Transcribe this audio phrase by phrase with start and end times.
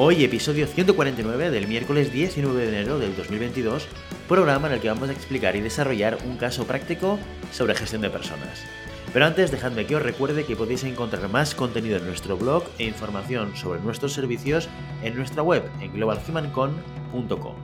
[0.00, 3.88] Hoy episodio 149 del miércoles 19 de enero del 2022,
[4.28, 7.18] programa en el que vamos a explicar y desarrollar un caso práctico
[7.50, 8.62] sobre gestión de personas.
[9.12, 12.84] Pero antes dejadme que os recuerde que podéis encontrar más contenido en nuestro blog e
[12.84, 14.68] información sobre nuestros servicios
[15.02, 17.54] en nuestra web en globalhumancon.com.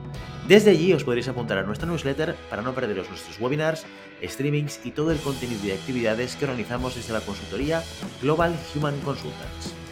[0.45, 3.85] Desde allí os podréis apuntar a nuestra newsletter para no perderos nuestros webinars,
[4.21, 7.81] streamings y todo el contenido y actividades que organizamos desde la consultoría
[8.21, 9.84] Global Human Consultants.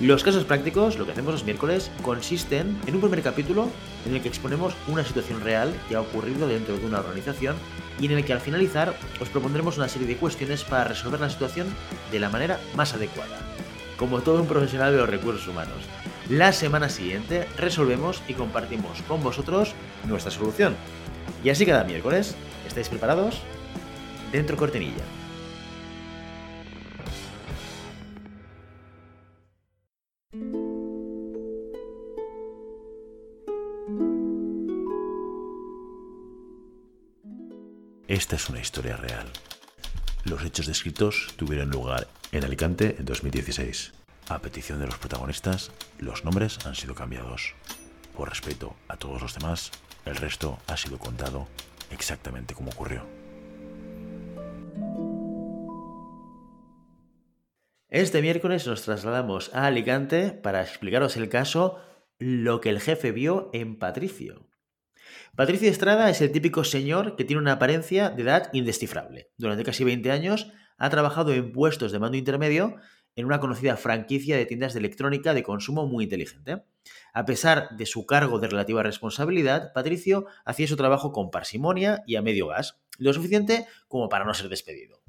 [0.00, 3.68] Los casos prácticos, lo que hacemos los miércoles, consisten en un primer capítulo
[4.06, 7.56] en el que exponemos una situación real que ha ocurrido dentro de una organización
[8.00, 11.30] y en el que al finalizar os propondremos una serie de cuestiones para resolver la
[11.30, 11.66] situación
[12.12, 13.40] de la manera más adecuada,
[13.96, 15.78] como todo un profesional de los recursos humanos.
[16.30, 19.74] La semana siguiente resolvemos y compartimos con vosotros
[20.06, 20.76] nuestra solución.
[21.42, 22.36] Y así cada miércoles,
[22.68, 23.40] ¿estáis preparados?
[24.30, 25.02] Dentro cortinilla.
[38.08, 39.26] Esta es una historia real.
[40.24, 43.92] Los hechos descritos tuvieron lugar en Alicante en 2016.
[44.30, 47.54] A petición de los protagonistas, los nombres han sido cambiados.
[48.16, 49.72] Por respeto a todos los demás,
[50.06, 51.48] el resto ha sido contado
[51.90, 53.06] exactamente como ocurrió.
[57.90, 61.78] Este miércoles nos trasladamos a Alicante para explicaros el caso
[62.18, 64.47] Lo que el jefe vio en Patricio.
[65.36, 69.30] Patricio Estrada es el típico señor que tiene una apariencia de edad indescifrable.
[69.36, 72.76] Durante casi 20 años ha trabajado en puestos de mando intermedio
[73.18, 76.62] en una conocida franquicia de tiendas de electrónica de consumo muy inteligente.
[77.12, 82.14] A pesar de su cargo de relativa responsabilidad, Patricio hacía su trabajo con parsimonia y
[82.14, 85.02] a medio gas, lo suficiente como para no ser despedido.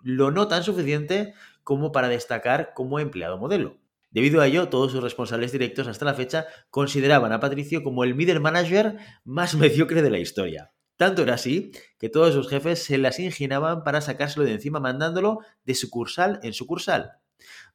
[0.00, 1.34] Lo no tan suficiente
[1.64, 3.78] como para destacar como empleado modelo.
[4.10, 8.14] Debido a ello, todos sus responsables directos hasta la fecha consideraban a Patricio como el
[8.14, 10.72] middle manager más mediocre de la historia.
[10.96, 15.40] Tanto era así que todos sus jefes se las ingeniaban para sacárselo de encima mandándolo
[15.64, 17.12] de sucursal en sucursal.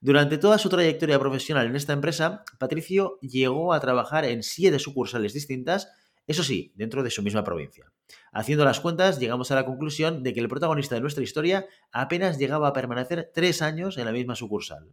[0.01, 5.33] Durante toda su trayectoria profesional en esta empresa, Patricio llegó a trabajar en siete sucursales
[5.33, 5.89] distintas,
[6.27, 7.91] eso sí, dentro de su misma provincia.
[8.33, 12.37] Haciendo las cuentas, llegamos a la conclusión de que el protagonista de nuestra historia apenas
[12.37, 14.89] llegaba a permanecer tres años en la misma sucursal.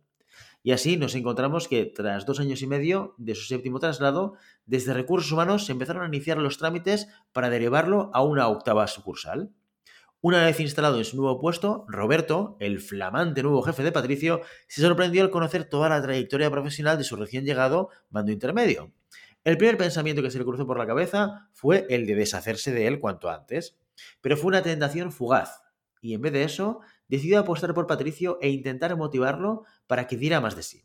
[0.62, 4.34] Y así nos encontramos que tras dos años y medio de su séptimo traslado,
[4.66, 9.50] desde recursos humanos se empezaron a iniciar los trámites para derivarlo a una octava sucursal.
[10.22, 14.82] Una vez instalado en su nuevo puesto, Roberto, el flamante nuevo jefe de Patricio, se
[14.82, 18.92] sorprendió al conocer toda la trayectoria profesional de su recién llegado mando intermedio.
[19.44, 22.86] El primer pensamiento que se le cruzó por la cabeza fue el de deshacerse de
[22.86, 23.78] él cuanto antes,
[24.20, 25.62] pero fue una tentación fugaz,
[26.02, 30.40] y en vez de eso, decidió apostar por Patricio e intentar motivarlo para que diera
[30.40, 30.82] más de sí.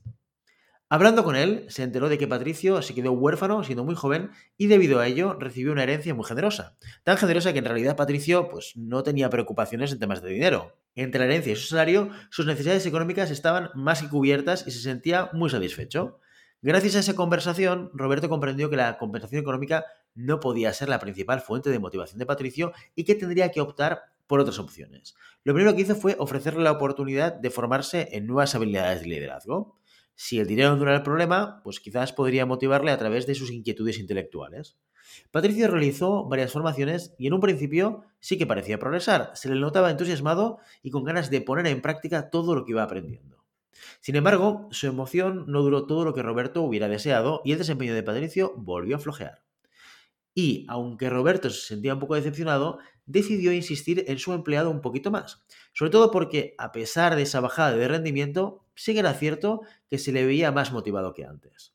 [0.87, 4.67] Hablando con él, se enteró de que Patricio se quedó huérfano siendo muy joven y
[4.67, 6.77] debido a ello recibió una herencia muy generosa.
[7.03, 10.77] Tan generosa que en realidad Patricio pues, no tenía preocupaciones en temas de dinero.
[10.93, 14.79] Entre la herencia y su salario, sus necesidades económicas estaban más que cubiertas y se
[14.79, 16.19] sentía muy satisfecho.
[16.61, 21.41] Gracias a esa conversación, Roberto comprendió que la compensación económica no podía ser la principal
[21.41, 25.15] fuente de motivación de Patricio y que tendría que optar por otras opciones.
[25.43, 29.77] Lo primero que hizo fue ofrecerle la oportunidad de formarse en nuevas habilidades de liderazgo.
[30.15, 33.51] Si el dinero no era el problema, pues quizás podría motivarle a través de sus
[33.51, 34.77] inquietudes intelectuales.
[35.31, 39.91] Patricio realizó varias formaciones y en un principio sí que parecía progresar, se le notaba
[39.91, 43.35] entusiasmado y con ganas de poner en práctica todo lo que iba aprendiendo.
[43.99, 47.93] Sin embargo, su emoción no duró todo lo que Roberto hubiera deseado y el desempeño
[47.93, 49.43] de Patricio volvió a flojear.
[50.33, 55.11] Y, aunque Roberto se sentía un poco decepcionado, decidió insistir en su empleado un poquito
[55.11, 55.45] más.
[55.73, 59.97] Sobre todo porque, a pesar de esa bajada de rendimiento, sí que era cierto que
[59.97, 61.73] se le veía más motivado que antes.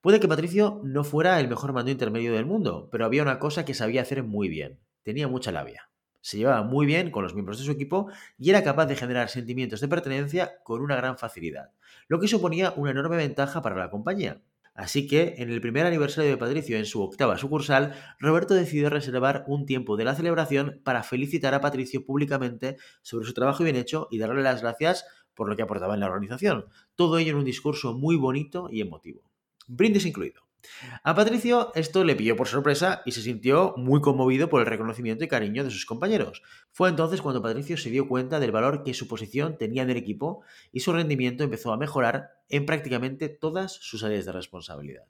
[0.00, 3.64] Puede que Patricio no fuera el mejor mando intermedio del mundo, pero había una cosa
[3.64, 4.80] que sabía hacer muy bien.
[5.02, 5.90] Tenía mucha labia.
[6.22, 9.28] Se llevaba muy bien con los miembros de su equipo y era capaz de generar
[9.28, 11.72] sentimientos de pertenencia con una gran facilidad,
[12.08, 14.42] lo que suponía una enorme ventaja para la compañía.
[14.80, 19.44] Así que, en el primer aniversario de Patricio en su octava sucursal, Roberto decidió reservar
[19.46, 24.08] un tiempo de la celebración para felicitar a Patricio públicamente sobre su trabajo bien hecho
[24.10, 25.04] y darle las gracias
[25.34, 26.64] por lo que aportaba en la organización.
[26.94, 29.20] Todo ello en un discurso muy bonito y emotivo.
[29.68, 30.49] Brindis incluido.
[31.02, 35.24] A Patricio esto le pilló por sorpresa y se sintió muy conmovido por el reconocimiento
[35.24, 36.42] y cariño de sus compañeros.
[36.70, 39.96] Fue entonces cuando Patricio se dio cuenta del valor que su posición tenía en el
[39.96, 40.42] equipo
[40.72, 45.04] y su rendimiento empezó a mejorar en prácticamente todas sus áreas de responsabilidad.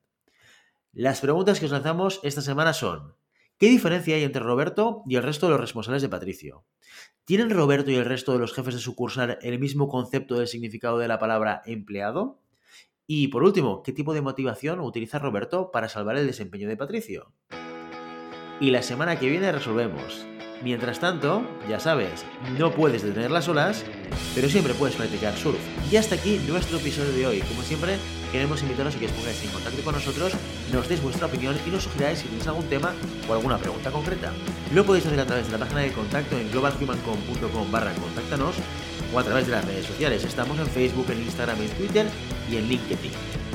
[0.92, 3.14] Las preguntas que os lanzamos esta semana son,
[3.58, 6.64] ¿qué diferencia hay entre Roberto y el resto de los responsables de Patricio?
[7.24, 10.98] ¿Tienen Roberto y el resto de los jefes de sucursal el mismo concepto del significado
[10.98, 12.39] de la palabra empleado?
[13.12, 17.32] Y por último, ¿qué tipo de motivación utiliza Roberto para salvar el desempeño de Patricio?
[18.60, 20.24] Y la semana que viene resolvemos.
[20.62, 22.24] Mientras tanto, ya sabes,
[22.56, 23.84] no puedes detener las olas,
[24.32, 25.58] pero siempre puedes practicar surf.
[25.90, 27.40] Y hasta aquí nuestro episodio de hoy.
[27.40, 27.96] Como siempre,
[28.30, 30.32] queremos invitaros a que os pongáis en contacto con nosotros,
[30.72, 32.94] nos deis vuestra opinión y nos sugiráis si tenéis algún tema
[33.28, 34.32] o alguna pregunta concreta.
[34.72, 38.54] Lo podéis hacer a través de la página de contacto en globalhumancom.com barra contáctanos
[39.12, 40.22] o a través de las redes sociales.
[40.22, 42.06] Estamos en Facebook, en Instagram, en Twitter
[42.50, 43.12] y en LinkedIn.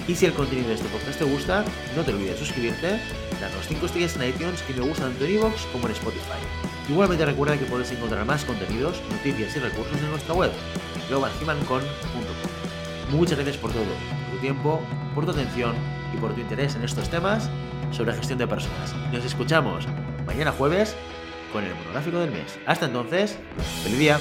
[0.08, 1.66] Y si el contenido de este podcast te gusta,
[1.96, 3.00] no te olvides de suscribirte,
[3.42, 6.40] darnos 5 estrellas en iTunes y me gusta tanto en iVoox como en Spotify.
[6.90, 10.52] Igualmente recuerda que puedes encontrar más contenidos, noticias y recursos en nuestra web,
[11.10, 11.82] globalhumancon.com.
[13.12, 14.82] Muchas gracias por todo, por tu tiempo,
[15.16, 15.76] por tu atención
[16.14, 17.50] y por tu interés en estos temas
[17.92, 18.94] sobre gestión de personas.
[19.12, 19.88] Nos escuchamos
[20.28, 20.96] mañana jueves
[21.52, 22.60] con el monográfico del mes.
[22.68, 23.38] Hasta entonces,
[23.84, 24.20] feliz día.